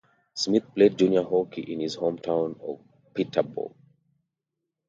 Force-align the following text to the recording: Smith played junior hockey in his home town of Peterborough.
Smith 0.33 0.63
played 0.73 0.97
junior 0.97 1.21
hockey 1.21 1.61
in 1.61 1.79
his 1.79 1.93
home 1.93 2.17
town 2.17 2.55
of 2.63 2.79
Peterborough. 3.13 3.75